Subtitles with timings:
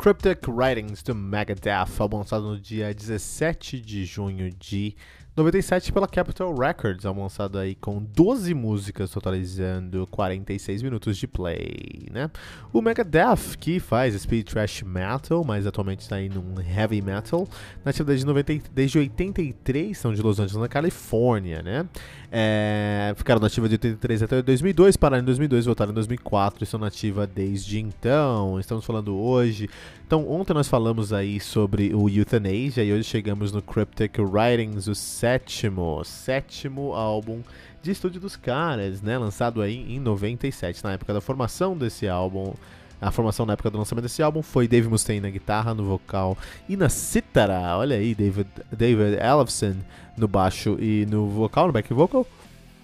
[0.00, 4.96] Cryptic Writings do Megadeth, lançado no dia 17 de junho de
[5.36, 12.08] 97 pela Capitol Records, álbum lançado aí com 12 músicas, totalizando 46 minutos de play,
[12.10, 12.28] né?
[12.72, 17.48] O Megadeth, que faz speed thrash metal, mas atualmente está aí num heavy metal,
[17.84, 21.88] na atividade de 90, desde 83, são de Los Angeles, na Califórnia, né?
[22.32, 26.78] É, ficaram nativa de 83 até 2002, pararam em 2002, voltaram em 2004 e estão
[26.78, 28.58] nativa desde então.
[28.58, 29.70] Estamos falando hoje.
[30.06, 34.94] Então, ontem nós falamos aí sobre o Euthanasia e hoje chegamos no Cryptic Writings, o
[35.20, 37.42] sétimo, sétimo álbum
[37.82, 39.18] de estúdio dos caras, né?
[39.18, 42.54] Lançado aí em 97, na época da formação desse álbum.
[42.98, 46.38] A formação na época do lançamento desse álbum foi Dave Mustaine na guitarra, no vocal
[46.66, 47.76] e na cítara.
[47.76, 49.76] Olha aí, David, David Ellefson
[50.16, 52.26] no baixo e no vocal, no back vocal.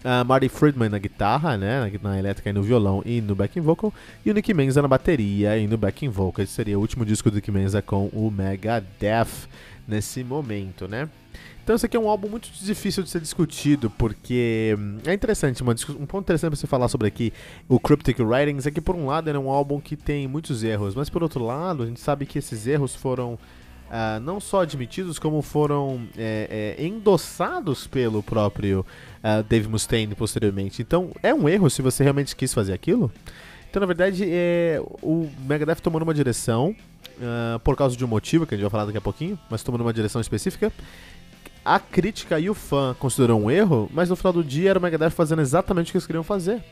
[0.00, 3.60] Uh, Marty Friedman na guitarra, né, na, na, elétrica e no violão e no backing
[3.60, 3.92] vocal,
[4.24, 6.42] e o Nick Menza na bateria e no backing vocal.
[6.42, 9.46] Esse seria o último disco do Nick Menza com o Megadeth
[9.90, 11.08] nesse momento, né?
[11.62, 15.62] Então esse aqui é um álbum muito difícil de ser discutido, porque hum, é interessante,
[15.62, 17.32] uma, um ponto interessante para você falar sobre aqui,
[17.68, 20.64] o Cryptic Writings, é que por um lado ele é um álbum que tem muitos
[20.64, 24.62] erros, mas por outro lado a gente sabe que esses erros foram uh, não só
[24.62, 28.86] admitidos, como foram é, é, endossados pelo próprio
[29.22, 30.80] uh, Dave Mustaine posteriormente.
[30.80, 33.12] Então é um erro se você realmente quis fazer aquilo.
[33.70, 36.74] Então na verdade é, o Megadeth tomou uma direção
[37.18, 39.62] uh, por causa de um motivo que a gente vai falar daqui a pouquinho, mas
[39.62, 40.72] tomou uma direção específica
[41.64, 44.82] a crítica e o fã considerou um erro, mas no final do dia era o
[44.82, 46.62] Megadeth fazendo exatamente o que eles queriam fazer.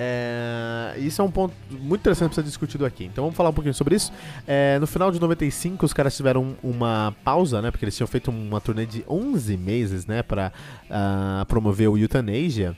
[0.00, 3.04] É, isso é um ponto muito interessante para ser discutido aqui.
[3.04, 4.12] Então vamos falar um pouquinho sobre isso.
[4.46, 7.72] É, no final de 95, os caras tiveram uma pausa, né?
[7.72, 10.22] Porque eles tinham feito uma turnê de 11 meses, né?
[10.22, 10.52] Para
[10.84, 12.76] uh, promover o Euthanasia.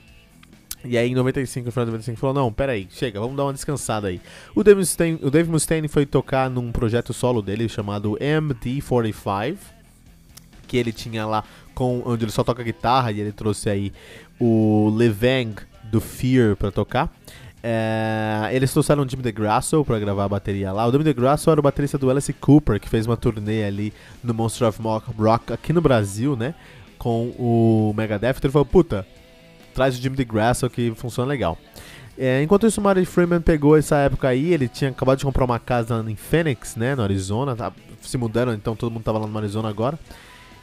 [0.85, 3.53] E aí em 95, no final de 95, falou, não, peraí, chega, vamos dar uma
[3.53, 4.21] descansada aí.
[4.55, 9.57] O Dave Mustaine, o Dave Mustaine foi tocar num projeto solo dele chamado MD45
[10.71, 11.43] que ele tinha lá
[11.75, 13.93] com onde ele só toca guitarra e ele trouxe aí
[14.39, 15.57] o Levang
[15.91, 17.13] do Fear para tocar.
[17.63, 20.87] É, eles trouxeram o Jimmy DeGrasso para gravar a bateria lá.
[20.87, 23.93] O Jimmy DeGrasso era o baterista do Alice Cooper, que fez uma turnê ali
[24.23, 24.79] no Monster of
[25.19, 26.55] Rock aqui no Brasil, né?
[26.97, 28.37] Com o Megadeth.
[28.43, 29.05] Ele falou: puta,
[29.81, 31.57] traz o Jimmy DeGrasso que funciona legal.
[32.19, 35.43] É, enquanto isso, o Marty Freeman pegou essa época aí, ele tinha acabado de comprar
[35.43, 39.27] uma casa em Phoenix, né, no Arizona, tá, se mudaram, então todo mundo tava lá
[39.27, 39.99] no Arizona agora.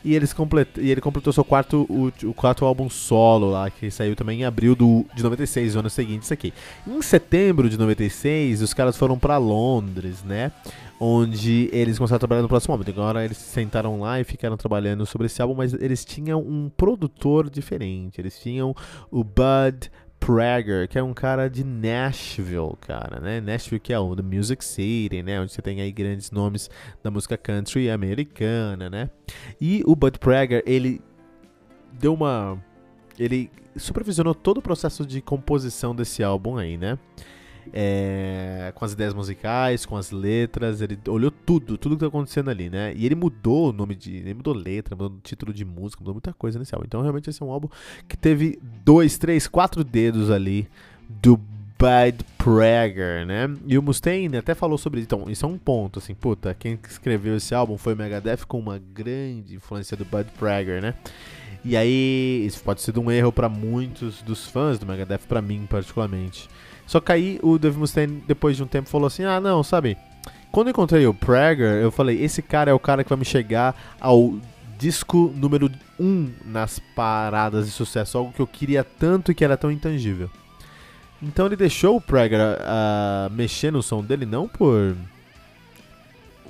[0.08, 0.70] E, eles complet...
[0.78, 4.46] e ele completou seu quarto, o, o quarto álbum solo lá, que saiu também em
[4.46, 6.54] abril do, de 96, o ano seguinte, isso aqui.
[6.88, 10.54] Em setembro de 96, os caras foram para Londres, né?
[10.98, 12.90] Onde eles começaram a trabalhar no próximo álbum.
[12.90, 17.50] Agora eles sentaram lá e ficaram trabalhando sobre esse álbum, mas eles tinham um produtor
[17.50, 18.22] diferente.
[18.22, 18.74] Eles tinham
[19.12, 19.92] o Bud
[20.28, 23.40] Prager, que é um cara de Nashville, cara, né?
[23.40, 25.40] Nashville que é o The Music City, né?
[25.40, 26.70] Onde você tem aí grandes nomes
[27.02, 29.10] da música country americana, né?
[29.60, 31.00] E o Bud Prager, ele
[31.94, 32.62] deu uma...
[33.18, 37.00] Ele supervisionou todo o processo de composição desse álbum aí, né?
[37.74, 42.50] É, com as ideias musicais, com as letras, ele olhou tudo, tudo que tá acontecendo
[42.50, 42.94] ali, né?
[42.96, 44.18] E ele mudou o nome de.
[44.18, 46.86] Ele mudou letra, mudou título de música, mudou muita coisa nesse álbum.
[46.86, 47.68] Então realmente esse é um álbum
[48.08, 50.68] que teve dois, três, quatro dedos ali
[51.08, 51.40] do
[51.78, 53.54] Bud Prager, né?
[53.68, 55.06] E o Mustaine até falou sobre isso.
[55.06, 58.58] Então, isso é um ponto, assim, puta, quem escreveu esse álbum foi o Megadeth com
[58.58, 60.96] uma grande influência do Bud Prager, né?
[61.70, 65.68] E aí, isso pode ser um erro para muitos dos fãs do Megadeth, para mim
[65.70, 66.50] particularmente.
[66.86, 69.98] Só que aí o Dave Mustaine, depois de um tempo, falou assim: ah, não, sabe?
[70.50, 73.26] Quando eu encontrei o Prager, eu falei: esse cara é o cara que vai me
[73.26, 74.36] chegar ao
[74.80, 75.70] disco número
[76.00, 79.70] 1 um nas paradas de sucesso, algo que eu queria tanto e que era tão
[79.70, 80.30] intangível.
[81.22, 84.96] Então ele deixou o Prager uh, mexer no som dele não por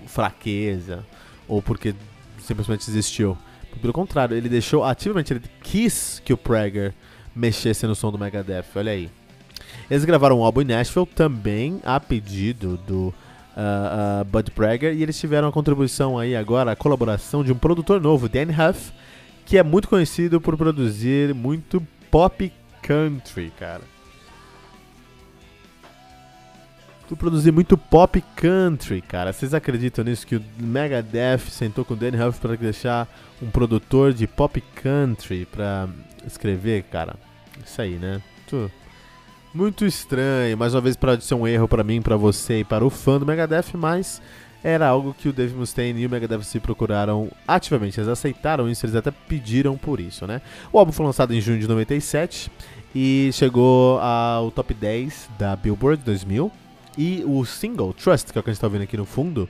[0.06, 1.04] fraqueza
[1.48, 1.96] ou porque
[2.40, 3.36] simplesmente desistiu.
[3.78, 6.94] Pelo contrário, ele deixou ativamente, ele quis que o Prager
[7.36, 8.66] mexesse no som do Megadeth.
[8.76, 9.10] Olha aí.
[9.90, 15.04] Eles gravaram um álbum em Nashville também a pedido do uh, uh, Bud Prager e
[15.04, 18.92] eles tiveram a contribuição aí agora, a colaboração de um produtor novo, Dan Huff,
[19.46, 22.52] que é muito conhecido por produzir muito pop
[22.82, 23.97] country, cara.
[27.08, 29.32] Tu produzir muito pop country, cara.
[29.32, 30.28] Vocês acreditam nisso?
[30.28, 33.08] Que o Megadeth sentou com o Danny Huff para deixar
[33.42, 35.88] um produtor de pop country pra
[36.26, 37.16] escrever, cara?
[37.66, 38.22] Isso aí, né?
[38.48, 38.70] Tu...
[39.54, 40.58] Muito estranho.
[40.58, 43.18] Mais uma vez, pode ser um erro para mim, para você e para o fã
[43.18, 44.22] do Megadeth, mas
[44.62, 47.98] era algo que o Dave Mustaine e o Megadeth se procuraram ativamente.
[48.00, 50.42] Eles aceitaram isso, eles até pediram por isso, né?
[50.74, 52.52] O álbum foi lançado em junho de 97
[52.94, 56.52] e chegou ao top 10 da Billboard 2000.
[56.98, 59.48] E o single Trust, que é o que a gente está ouvindo aqui no fundo,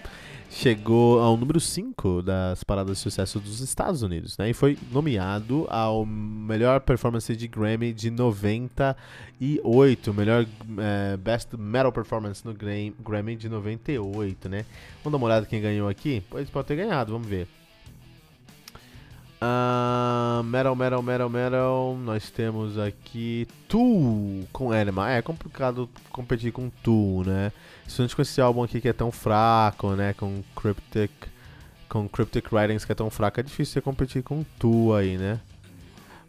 [0.50, 4.50] chegou ao número 5 das paradas de sucesso dos Estados Unidos, né?
[4.50, 10.46] E foi nomeado ao melhor performance de Grammy de 98, melhor
[10.78, 14.66] é, Best Metal Performance no Grammy de 98, né?
[15.04, 16.24] Vamos dar uma olhada quem ganhou aqui?
[16.30, 17.48] Pois pode ter ganhado, vamos ver.
[19.40, 21.98] Uh, metal, metal, metal, metal.
[22.04, 25.12] Nós temos aqui Tool com Enema.
[25.12, 27.52] É complicado competir com Tool, né?
[27.84, 30.14] Principalmente com esse álbum aqui que é tão fraco, né?
[30.14, 31.12] Com Cryptic,
[31.88, 33.40] com Cryptic Writings que é tão fraco.
[33.40, 35.40] É difícil você competir com Tool aí, né?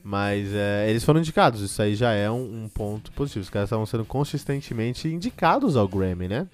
[0.04, 1.62] Mas é, eles foram indicados.
[1.62, 3.42] Isso aí já é um, um ponto positivo.
[3.42, 6.46] Os caras estavam sendo consistentemente indicados ao Grammy, né?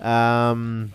[0.00, 0.88] Um,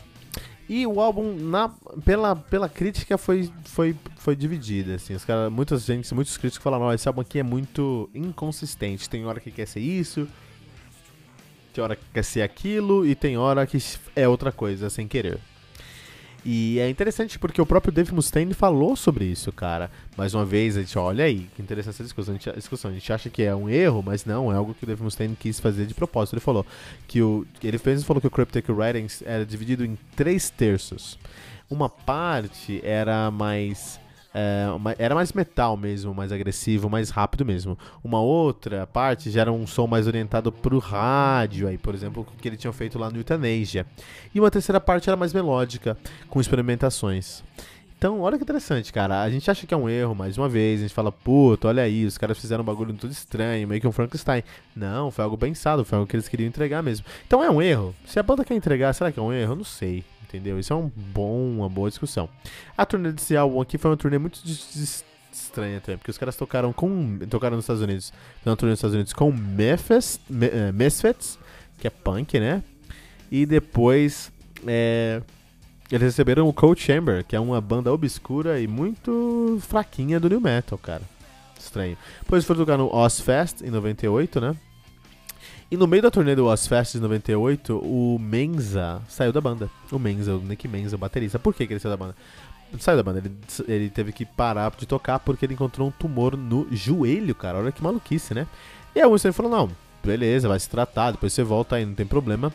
[0.73, 1.67] e o álbum, na,
[2.05, 4.93] pela, pela crítica, foi, foi, foi dividido.
[4.93, 5.13] Assim.
[5.13, 9.09] Os cara, muitas gente, muitos críticos falaram: esse álbum aqui é muito inconsistente.
[9.09, 10.25] Tem hora que quer ser isso,
[11.73, 13.77] tem hora que quer ser aquilo, e tem hora que
[14.15, 15.41] é outra coisa, sem querer.
[16.43, 19.91] E é interessante porque o próprio Dave Mustaine falou sobre isso, cara.
[20.17, 22.33] Mais uma vez, a gente olha aí, que interessante essa discussão.
[22.33, 22.89] A gente, a discussão.
[22.89, 25.35] a gente acha que é um erro, mas não, é algo que o Dave Mustaine
[25.35, 26.33] quis fazer de propósito.
[26.33, 26.65] Ele falou
[27.07, 27.45] que o.
[27.63, 31.19] Ele fez falou que o Cryptic Writings era dividido em três terços.
[31.69, 33.99] Uma parte era mais
[34.33, 37.77] é, uma, era mais metal mesmo, mais agressivo, mais rápido mesmo.
[38.03, 42.47] Uma outra parte já era um som mais orientado pro rádio, aí, por exemplo, que
[42.47, 43.85] ele tinha feito lá no Euthanasia.
[44.33, 45.97] E uma terceira parte era mais melódica,
[46.29, 47.43] com experimentações.
[47.97, 49.21] Então, olha que interessante, cara.
[49.21, 50.79] A gente acha que é um erro, mais uma vez.
[50.79, 53.87] A gente fala, puto, olha aí, os caras fizeram um bagulho tudo estranho, meio que
[53.87, 54.43] um Frankenstein.
[54.75, 57.05] Não, foi algo pensado, foi algo que eles queriam entregar mesmo.
[57.27, 57.93] Então é um erro.
[58.05, 59.51] Se a banda quer entregar, será que é um erro?
[59.51, 60.03] Eu não sei
[60.35, 60.59] entendeu?
[60.59, 62.29] Isso é um bom, uma boa discussão.
[62.77, 64.41] A turnê desse álbum aqui foi uma turnê muito
[65.31, 68.13] estranha também, porque os caras tocaram com tocaram nos Estados Unidos,
[68.45, 71.39] uma turnê nos Estados Unidos com Memphis, uh, Misfits,
[71.79, 72.63] que é punk, né?
[73.31, 74.31] E depois
[74.67, 75.21] é,
[75.91, 80.39] eles receberam o Cold Chamber, que é uma banda obscura e muito fraquinha do new
[80.39, 81.03] metal, cara.
[81.59, 81.97] Estranho.
[82.21, 84.55] Depois foram tocar no Ozfest em 98, né?
[85.71, 89.69] E no meio da turnê do Ozfest de 98, o Menza saiu da banda.
[89.89, 91.39] O Menza, o Nick Menza, o baterista.
[91.39, 92.13] Por que, que ele saiu da banda?
[92.77, 93.33] Saiu da banda, ele,
[93.69, 97.59] ele teve que parar de tocar porque ele encontrou um tumor no joelho, cara.
[97.59, 98.47] Olha que maluquice, né?
[98.93, 99.71] E a Winston falou: não,
[100.03, 102.51] beleza, vai se tratar, depois você volta aí, não tem problema.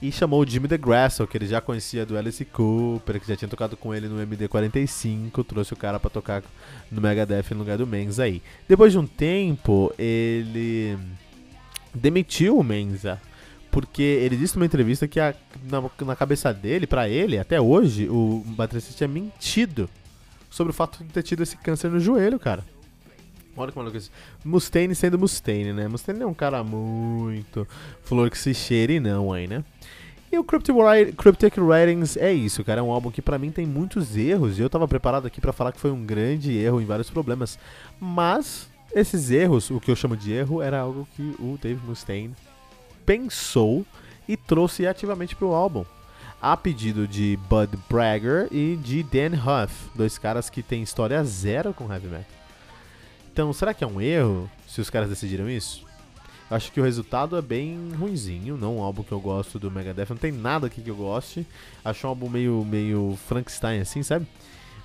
[0.00, 3.48] E chamou o Jimmy DeGrasso, que ele já conhecia do Alice Cooper, que já tinha
[3.48, 6.42] tocado com ele no MD45, trouxe o cara para tocar
[6.90, 8.42] no Megadeth no lugar do Menza aí.
[8.68, 10.96] Depois de um tempo, ele
[11.94, 13.20] demitiu o Menza.
[13.70, 18.08] Porque ele disse numa entrevista que a, na, na cabeça dele, para ele, até hoje,
[18.08, 19.88] o baterista tinha mentido
[20.50, 22.64] sobre o fato de ter tido esse câncer no joelho, cara.
[23.56, 24.10] Olha que maluco isso.
[24.44, 25.88] Mustaine sendo Mustaine, né?
[25.88, 27.66] Mustaine é um cara muito
[28.02, 29.64] flor que se cheire não aí, né?
[30.30, 30.74] E o Cryptic,
[31.16, 32.80] Cryptic Writings é isso, cara.
[32.80, 34.58] É um álbum que para mim tem muitos erros.
[34.58, 37.58] E eu tava preparado aqui para falar que foi um grande erro em vários problemas.
[37.98, 42.34] Mas esses erros, o que eu chamo de erro, era algo que o Dave Mustaine
[43.04, 43.84] pensou
[44.28, 45.84] e trouxe ativamente para o álbum.
[46.40, 51.74] A pedido de Bud Bragger e de Dan Huff, dois caras que têm história zero
[51.74, 52.24] com heavy metal.
[53.32, 55.84] Então, será que é um erro se os caras decidiram isso?
[56.50, 59.70] Eu acho que o resultado é bem ruinzinho, não um álbum que eu gosto do
[59.70, 61.46] Megadeth, não tem nada aqui que eu goste.
[61.84, 64.26] Acho um álbum meio, meio Frankenstein assim, sabe?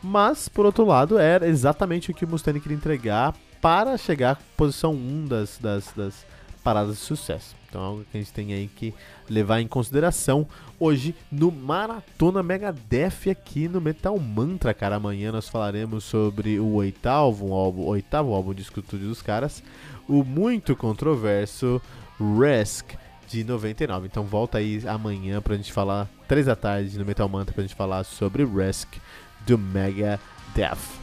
[0.01, 3.33] Mas, por outro lado, era exatamente o que o Mustaine queria entregar
[3.63, 6.25] para chegar à posição 1 das, das, das
[6.61, 7.55] paradas de sucesso.
[7.69, 8.93] Então é algo que a gente tem aí que
[9.29, 10.45] levar em consideração
[10.77, 14.97] hoje no Maratona Megadeth aqui no Metal Mantra, cara.
[14.97, 19.63] Amanhã nós falaremos sobre o oitavo álbum, oitavo álbum de estúdio dos caras,
[20.09, 21.81] o muito controverso
[22.19, 22.91] Risk
[23.29, 24.07] de 99.
[24.07, 27.75] Então volta aí amanhã pra gente falar, 3 da tarde no Metal Mantra pra gente
[27.75, 28.97] falar sobre Risk
[29.47, 31.02] do Megadeth.